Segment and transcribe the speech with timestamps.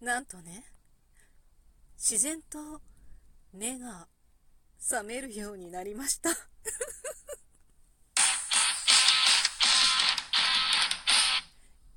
[0.00, 0.64] なんとね、
[1.98, 2.80] 自然と
[3.52, 4.08] 目が
[4.80, 6.30] 覚めるようになりました。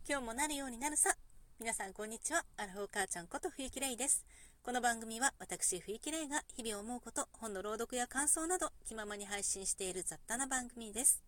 [0.05, 1.16] 今日もなるようになるさ。
[1.60, 2.46] 皆さんこんにちは。
[2.58, 4.26] アラフォー母ちゃんこと冬木玲です。
[4.63, 11.24] この番組は私冬木玲が日々思うこと、本の朗読や感想など気ままに配信している雑多な番組です。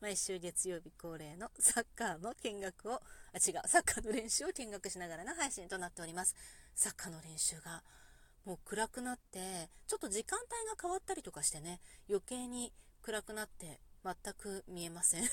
[0.00, 3.00] 毎週月曜日恒例のサッカーの見学を、あ、
[3.36, 6.34] 違う、サッカーの練習を見学しながらの配信となっております。
[6.74, 7.82] サッカーの練習が
[8.46, 15.28] もう暗くなって、ちょっと時間帯が変わったりとかしてね、余計に暗くなって全く見えません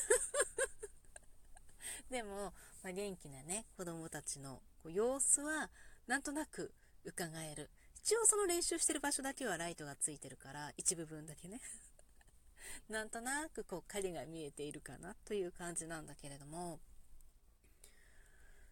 [2.12, 5.72] でも、まあ、元気なね、子供たちの様子は
[6.08, 6.74] なんとなく
[7.06, 7.70] 伺える。
[7.96, 11.62] 一応その練習してる場所だけはライトがついてるから、一部分だけね
[12.90, 16.80] なんとなくこう影が見えているかなという感じなんだけれども、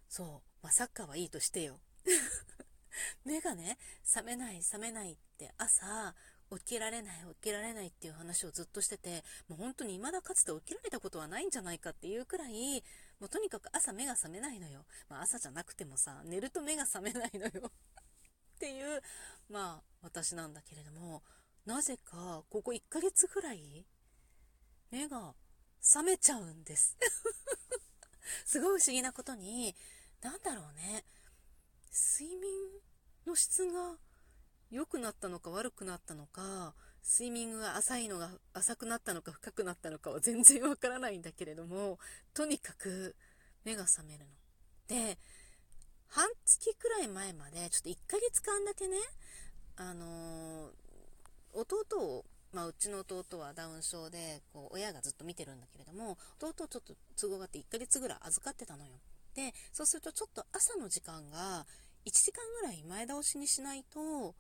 [0.08, 1.80] そう、まあ、サッカーはいいとしてよ。
[3.26, 6.16] 目がね、覚めない、覚めないって朝、
[6.52, 12.84] 起きられない、起きられないっていう話をずっとしてて、もう本当に未だかつて起きられたことはないんじゃないかっていうくらい、
[13.20, 14.86] もうとにかく朝目が覚めないのよ。
[15.10, 17.72] まあ朝じゃなくてもさ、寝ると目が覚めないのよ
[18.56, 19.02] っていう、
[19.50, 21.24] まあ私なんだけれども、
[21.66, 23.86] なぜかここ1ヶ月ぐらい
[24.96, 25.34] 目が
[25.82, 26.98] 覚めちゃうんです
[28.46, 29.76] すごい不思議なことに、
[30.22, 31.04] なんだろうね。
[32.18, 32.50] 睡眠
[33.26, 33.98] の質が
[34.72, 36.74] 良くなったのか悪くなったのか、
[37.04, 42.00] 睡眠が浅いのが浅くなったのか深くなったのかは全然わからないんだけれども、
[42.34, 43.16] とにかく
[43.64, 44.32] 目が覚めるの。
[44.88, 45.20] で、
[46.08, 48.98] 半月くらい前まで、ちょっと1ヶ月間だけね、
[49.76, 50.74] あのー、
[51.54, 58.92] 弟をまあ、うちの弟はダウン症で、こう、親がずっと見てるんだけれども、弟をちょっと都合があって1ヶ月ぐらい預かってたのよ。
[59.36, 61.68] で、そうするとちょっと朝の時間が
[62.06, 64.36] 1時間ぐらい前倒しにしないと、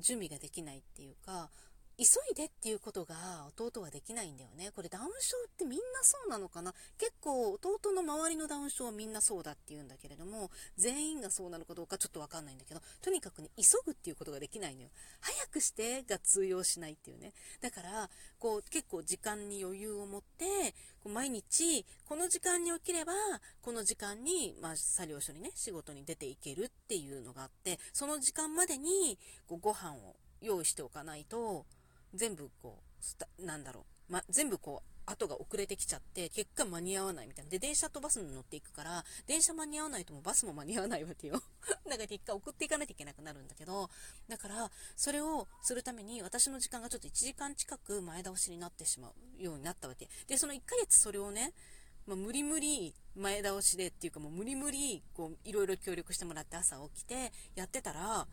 [0.00, 1.48] 準備ができないっていうか、
[1.96, 3.14] 急いでっていうことが
[3.56, 4.70] 弟はできないんだよね。
[4.74, 6.74] これダウン症ってみんなそうなのかな？
[6.98, 14.88] 結構弟の周りのダウン症はみんなそうだって言うんだけれども、全員がそうなのかどうかちょっとわかんないんだけど、とにかくね、急ぐっていうことができないのよ。
[15.20, 17.32] 早くしてが通用しないっていうね。
[17.60, 23.12] だから、こう結構時間に余裕を持って、こう毎日この時間に起きれば、
[23.62, 29.16] この時間に、まあ、作業所にね、仕事に出ていけるっていうのがあって、その時間までに
[29.46, 31.64] こうご飯を用意しておかないと、
[32.14, 32.82] 全部こ
[33.40, 37.50] う、なんだろう、ま、全部こう、後が遅れてきちゃって、結果間に合わないみたいな。
[37.50, 41.42] で、電車とバスに乗っていくから、電車間に合わないともバスも間に合わないわけよ。
[41.84, 43.90] だから結果送っていかなきゃいけなくなるんだけど、
[44.28, 50.08] だから、それをするために私の時間がちょっと1時間近く前倒しになってしまうようになったわけ。
[50.26, 51.52] で、その1ヶ月それをね、
[52.06, 58.26] まあ、無理無理前倒しでっていうかもう無理無理こういろいろ協力してもらって朝起きてやってたら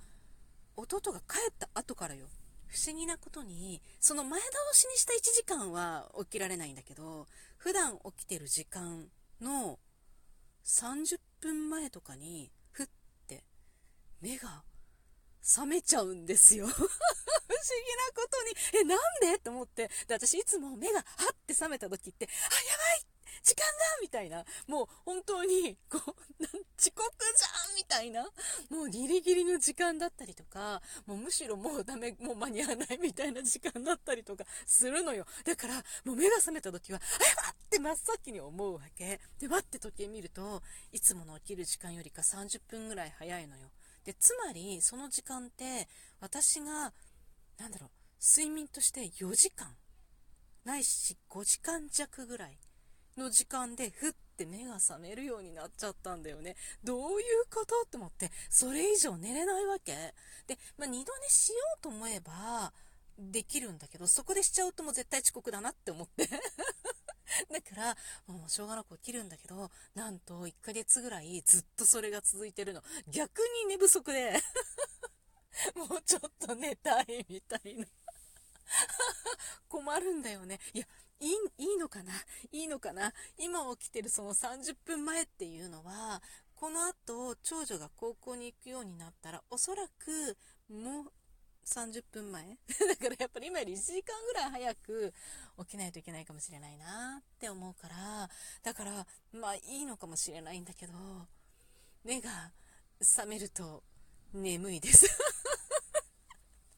[0.76, 2.28] 弟が帰った後からよ
[2.72, 7.28] 不思議なことに、その前倒しにした1時間は起きられないんだけど、
[7.58, 9.10] 普段起きてる時間
[9.42, 9.78] の
[10.64, 12.88] 30分前とかに、ふっ
[13.28, 13.44] て
[14.22, 14.64] 目が
[15.44, 16.66] 覚めちゃうんですよ。
[16.72, 16.88] 不思議な
[18.16, 18.42] こと
[18.78, 19.38] に、え、なんで？
[19.40, 19.90] と思って。
[20.08, 23.06] で、私いつも目がはって覚めた時って、あ、やばい
[23.44, 23.72] 時間だ
[24.02, 26.02] みたいな、もう本当に、こう、
[26.80, 28.24] 遅刻じゃんみたいな、
[28.70, 35.26] もうギリギリの時間だったりとか、もうむしろもうダメ、もう間に合わないみたいな時間だったりとかするのよ。
[35.44, 39.20] だから、もう目が覚めた時は、あ、やばって真っ先に思うわけ。
[39.40, 43.72] で、わって時計見ると、いつもの起きる時間よりか30分ぐらい早いのよ。
[44.04, 45.88] で、つまり、その時間って、
[46.20, 46.94] 私が、
[47.58, 47.90] なんだろう、
[48.24, 49.76] 睡眠として4時間、
[50.64, 52.60] ないし5時間弱ぐらい
[53.18, 56.56] の時間でふって目が覚めるようになっちゃったんだよね。
[56.84, 57.82] どういうこと？
[57.86, 60.14] って思って、それ以上寝れないわけ？
[60.48, 62.74] で、まあ、二度寝しようと思えば、
[63.18, 66.28] できるんだけど、そこでしちゃうともう絶対遅刻だなって思って。
[67.50, 72.84] だから、もうしょうがなく起きるんだけど、なんと1ヶ月ぐらいずっとそれが続いてるの。
[73.08, 74.34] 逆に寝不足で
[75.76, 77.86] もうちょっと寝たいみたいな
[79.70, 80.60] 困るんだよね。
[80.74, 80.88] いや、
[81.22, 82.12] いい、いいのかな？
[82.52, 83.14] いいのかな？
[83.38, 86.22] 今起きてるその30分前っていうのは、
[86.56, 90.38] この後、長女が高校に行くようになったら、おそらく、
[90.68, 91.12] もう
[91.66, 92.44] 30分前？
[92.90, 95.14] だからやっぱり今より1時間ぐらい早く
[95.60, 98.30] 起きないといけないかもしれないなって思うから、
[98.64, 100.94] だから、まあいいのかもしれないんだけど、
[102.04, 102.52] 目が
[103.00, 103.84] 覚めると
[104.34, 105.06] 眠いです。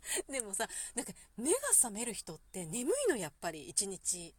[0.29, 4.35] でもさ、なんか目が覚める人って眠いのやっぱり一日。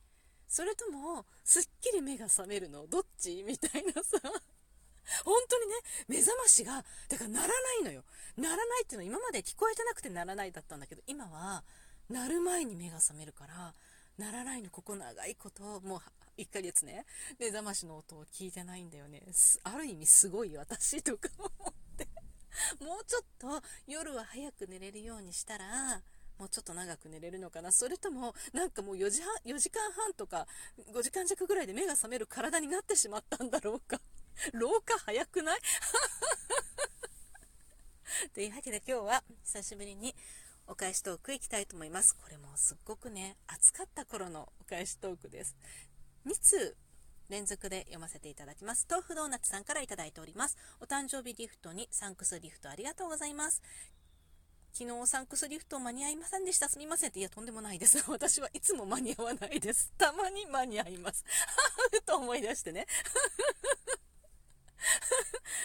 [0.47, 2.87] それとも、すっきり目が覚めるの？
[2.87, 3.43] どっち？
[3.43, 4.21] みたいなさ。
[5.25, 5.75] 本当にね、
[6.09, 8.05] 目覚ましが、だから鳴らないのよ。
[8.37, 11.65] 鳴らないっていうのは今まで聞こえてなくて鳴らないだったんだけど、今は、
[12.09, 13.75] 鳴る前に目が覚めるから、
[14.17, 16.01] 鳴らないのここ長いこと、もう
[16.41, 17.05] 1ヶ月ね、
[17.39, 19.23] 目覚ましの音を聞いてないんだよね。
[19.65, 21.54] ある意味すごい私とか思って。
[22.81, 26.03] もうちょっと夜は早く寝れるようにしたら、
[26.39, 30.47] もうちょっと長く寝れるのかなそれとも、なんかもう4時半、4時間半とか
[30.79, 34.01] 5時間弱ぐらいで目が覚める体になってしまったんだろうか。
[34.53, 35.61] 老化早くない？
[38.35, 40.15] というわけで今日は久しぶりに
[40.67, 42.17] お返しトークいきたいと思います。
[42.17, 45.55] これもすっごくね、暑かった頃のお返しトークです。
[46.27, 46.77] 2通
[47.29, 48.87] 連続で読ませていただきます。
[48.91, 50.57] 豆腐ドーナツさんから頂いております。
[50.81, 53.63] お誕生日ギフトにサンクスギフトありがとうございます。
[54.77, 56.69] 昨日サンクスリフト間に合いませんでした。
[56.69, 57.21] すみませんって。
[57.21, 58.03] いや、とんでもないです。
[58.11, 59.93] 私はいつも間に合わないです。
[59.97, 61.25] たまに間に合います。
[61.93, 62.89] ふと思い出してね。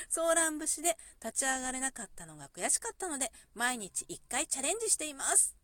[0.09, 5.58] ソーラン節で立ち上がれなかったのが悔しかったので、毎日1回チャレンジしています。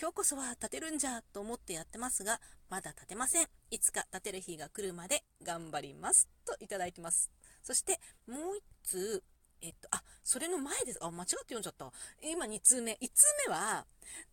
[0.00, 3.46] 今日こそは立てるんじゃと思ってやってますが、まだ立てません。
[3.70, 6.26] いつか立てる日が来るまで頑張ります。
[6.46, 7.30] といただいてます。
[7.62, 9.22] そして、もう1通、
[9.60, 11.04] えっと、あ、それの前です。
[11.04, 11.92] あ、間違って読んじゃった。
[12.22, 12.92] 今2通目。
[12.92, 13.86] 1通目は、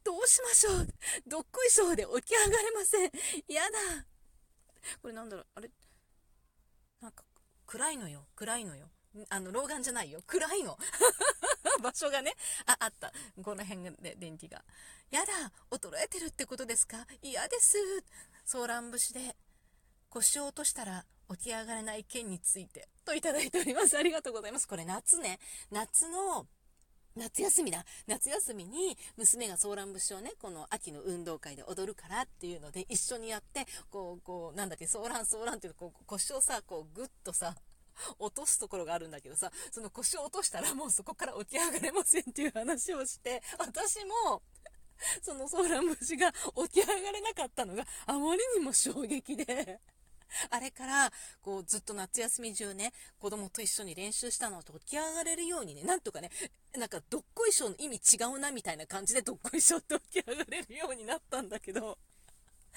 [0.05, 0.87] どうしましょう。
[1.27, 3.11] どっこいしょうで起き上がれません。
[3.53, 4.05] やだ。
[5.01, 5.47] これなんだろう。
[5.55, 5.69] あれ？
[7.01, 7.25] なんか、
[7.65, 8.25] 暗いのよ。
[8.37, 8.89] 暗いのよ。
[9.30, 10.21] あの、老眼じゃないよ。
[10.27, 10.77] 暗いの。
[11.81, 12.33] 場所がね。
[12.65, 13.12] あ、あった。
[13.44, 14.63] この辺で電気が。
[15.12, 15.51] やだ。
[15.71, 17.06] 衰えてるってことですか？
[17.21, 17.77] 嫌です。
[18.45, 19.36] ソーラン節で
[20.09, 23.98] 腰を落としたら起き上がれない件についてといただいております。
[23.98, 24.68] ありがとうございます。
[24.68, 25.39] これ夏ね、
[25.71, 26.48] 夏の
[27.15, 27.83] 夏休みだ。
[28.06, 37.56] 夏休みに娘がソーラン節をね、この秋の運動会で踊るからっていうので一緒にやって、こう、こう、なんだっけ、ソーラン、ソーランっていうこう腰をさ、こうぐっとさ、
[38.19, 44.41] 落とすところがあるんだけどさ、その腰を落としたらもうそこから起き上がれませんっていう話をして、私も、
[45.21, 49.79] そのソーラン節が起き上がれなかったのがあまりにも衝撃で、
[50.49, 51.11] あれから、
[51.41, 56.29] こう、ずっと夏休み中ね、子供と一緒に練習したのを起き上がれるようにね、なんとかね、
[56.73, 61.97] なんか、どっこいしょの意味違うな、みたいな感じで、どっこいしょって起き上がれるようになったんだけど、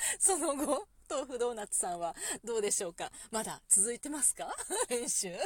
[0.19, 2.15] その後、豆腐ドーナツさんは
[2.45, 3.11] どうでしょうか？
[3.31, 4.55] まだ続いてますか？
[4.89, 5.37] 練習？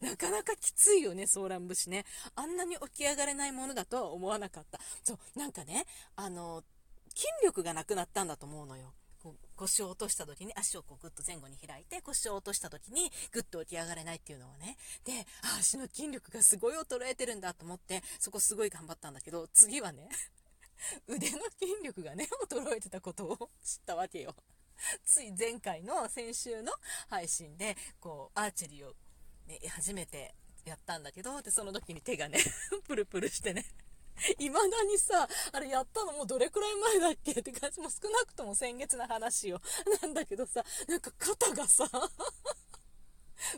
[0.00, 2.04] なかなかきついよね、ソーラン節ね。
[2.36, 4.78] あんなに起き上がれないものだとは思わなかった。
[5.02, 5.84] そう、なんかね、
[6.16, 6.62] あの、
[7.14, 8.94] 筋力がなくなったんだと思うのよ。
[9.56, 15.26] 腰を落とした時に足をこうグッと前後に開いて腰を落とした時にグッと起き上がれないっていうのをねで
[15.58, 20.08] 足の筋力がすごい衰えてるんだと思ってそこすごい頑張ったんだけど次はね
[21.06, 24.34] 腕の筋力がね 衰えてたことを 知ったわけよ。
[25.04, 26.72] つい前回の先週の
[27.08, 28.94] 配信でこうアーチェリーを、
[29.46, 30.34] ね、初めて
[30.64, 32.38] やったんだけどでその時に手がね
[32.86, 33.64] プルプルしてね。
[34.38, 37.32] 未だにさ、あれやったのもうどれくらい前だっけ？
[37.32, 39.60] って感じ、も少なくとも先月の話よ。
[40.02, 41.88] なんだけどさ、なんか肩がさ、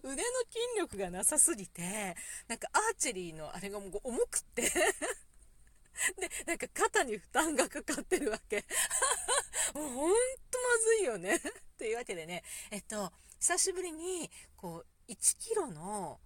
[0.02, 2.16] 腕の筋力がなさすぎて、
[2.48, 4.72] なんかアーチェリーのあれがもう重くって。
[6.19, 8.64] で、なんか肩に負担がかかってるわけ。
[9.75, 10.12] もうほん
[10.50, 11.40] とまずいよね。
[11.78, 16.20] というわけでね、えっと、久しぶりに、こう、1キロの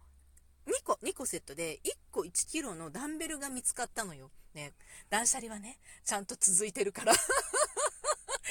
[0.66, 4.30] 2個、2個セットで、1個1キロのダンベルが見つかったのよ。
[4.54, 4.74] ね。
[5.08, 7.12] 断捨離はね、ちゃんと続いてるから。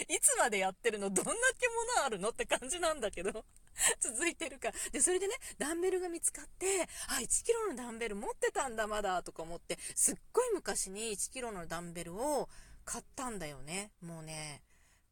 [0.09, 1.09] いつまでやってるの？
[1.09, 2.29] どんだけ物あるの？
[2.29, 3.45] って感じなんだけど。
[4.01, 4.73] 続いてるから。
[4.91, 12.49] で、それでね、ダンベルが見つかって、あ、1キロのダンベル持ってたんだ、まだ、とか思って、すっごい昔に1キロのダンベルを
[12.85, 13.91] 買ったんだよね。
[14.01, 14.63] もうね、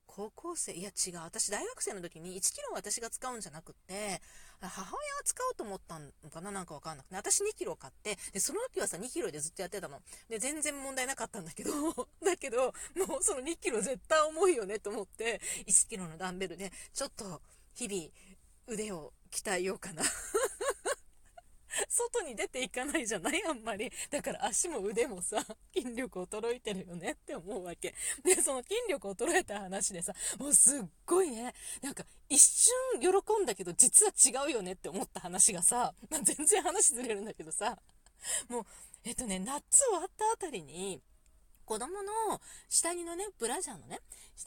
[0.05, 1.17] 高校生いや違う。
[1.19, 4.19] 私大学生の時に1キロ私が使うんじゃなくって、
[4.61, 6.51] 母親が使おうと思ったのかな？
[6.51, 7.15] なんかわかんなくて。
[7.15, 10.01] 私2キロ買って、で、その時はさ、2キロでずっとやってたの。
[10.29, 11.71] で、全然問題なかったんだけど、
[12.25, 17.41] だけど、もうその2キロ絶対重いよねと思って、1キロのダンベルで、ちょっと、
[17.75, 18.09] 日々、
[18.67, 20.03] 腕を鍛えようかな
[21.89, 23.43] 外に出ていかないじゃない？
[23.45, 23.91] あんまり。
[24.09, 27.93] だから足も腕もさ、筋力衰えてるよねって思うわけ。
[28.23, 33.07] で、その筋力衰えた話でさ、もうすっごいね、なんか一瞬喜
[33.41, 37.77] んだけど実は違うよねって思った話がさ、ま、全然話ずれるんだけどさ、
[38.49, 38.65] もう、
[39.03, 41.01] えっとね、夏終わったあたりに、
[41.67, 43.99] 子供の下着のね、ブラジャーのね、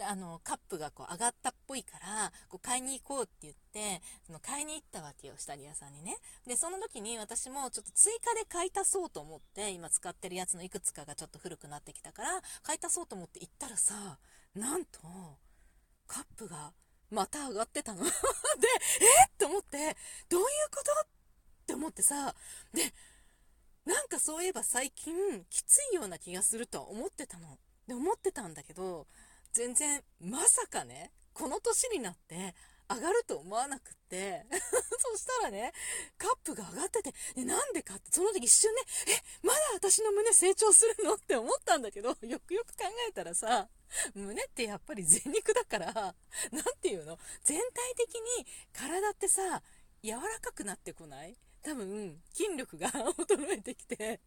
[0.08, 6.16] あの、カップがこう上がったっぽいから、こう買いに行こうって言って、その買いに行ったわけよ、下着屋さんにね。
[6.46, 14.18] で、その時に私もちょっと追加で買い足そうと思って、今使ってるやつのいくつかがちょっと古くなってきたから、買い足そうと思って行ったらさ、
[14.54, 15.00] なんと、
[16.06, 16.72] カップが
[17.10, 18.02] また上がってたの。
[18.02, 19.30] で、えっ？
[19.36, 19.94] て思って、
[20.30, 20.92] どういうこと？
[21.04, 21.06] っ
[21.60, 22.34] って思ってさ、
[22.72, 22.92] で、
[23.84, 25.14] なんかそういえば最近
[25.48, 27.58] きついような気がするとは思ってたの。
[27.86, 29.06] で、思ってたんだけど、
[29.52, 32.54] 全然まさかね、この年になって
[32.88, 34.44] 上がると思わなくって、
[34.98, 35.72] そしたらね、
[36.18, 43.68] カップが上がってて、で、なんでかって、その時一瞬ね、え、まだ私の胸成長するのって思ったんだけど、 よくよく考えたらさ、
[44.14, 46.14] 胸ってやっぱり全肉だから、なん
[46.80, 47.18] ていうの？
[47.44, 49.62] 全体的に体ってさ、
[50.02, 51.36] 柔らかくなってこない？
[51.62, 54.20] 多分、筋力が 衰えてきて、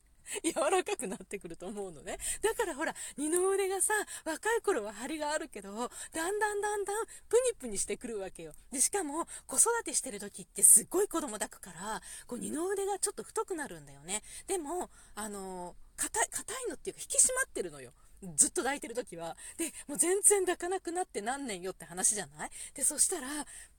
[0.43, 2.17] 柔らかくなってくると思うのね。
[2.41, 3.93] だからほら、二の腕がさ、
[4.25, 5.71] 若い頃は張りがあるけど、
[6.11, 8.53] だんだんだんだんプニプニしてくるわけよ。
[8.71, 14.23] で、しかも、子育てしてる時ってすっごい子供抱くから、こう二の腕がちょっと太くなるんだよね。
[14.47, 17.93] でも、あの、硬い、硬いのっていうか引き締まってるのよ。
[18.35, 19.35] ずっと抱いてる時は。
[19.57, 22.49] で、もう全然抱かなくなって何年よって話じゃない？
[22.73, 23.27] で、そしたら、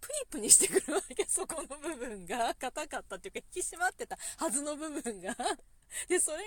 [0.01, 2.55] プニプニしてくるわけ、 そこの部分が。
[2.55, 5.35] 硬かったっていうか、引き締まってたはずの部分が。
[6.09, 6.43] で、それが、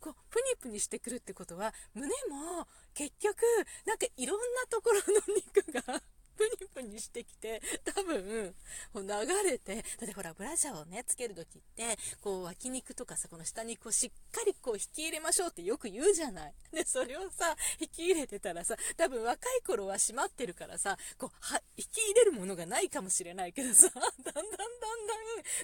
[0.00, 3.36] こう、プニプニしてくるってことは、胸も、結局、
[3.84, 6.02] なんかいろんなところの肉が
[6.38, 8.54] プニプニしてきて、多分、
[8.94, 16.54] 流れて、だってほら、ブラジャーをね、つけるときって、こう、脇肉とかさ、この下肉をしっかりこう、引き入れましょうってよく言うじゃない。
[16.72, 24.58] で、それをさ、引き入れてたらさ、多分若い頃は閉まってるからさ、こう、は、引き入れるものがないかもしれないけどさ、 だんだんだんだん、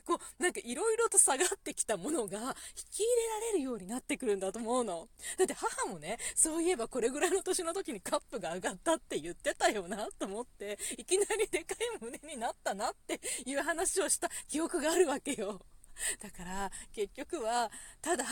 [0.05, 5.09] こう、なんかいろいろと下がってきたものが、引き入れられるようになってくるんだと思うの。
[5.39, 15.61] だって母もね、そういえばこれぐらいの年の時にカップが上がったって言ってたよな、と思って、て、いきなりでかい胸になったなっていう話をした記憶があるわけよ。
[16.21, 18.25] だから、結局は、ただ、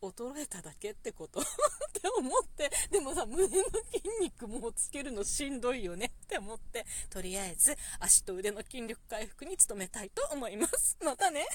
[0.00, 1.44] 衰えただけってことっ
[1.92, 10.96] て思って、でもさ、胸の筋肉もつけるのしんどいよねって思って、とりあえず足と腕の筋力回復に努めたいと思います。
[11.04, 11.46] またね。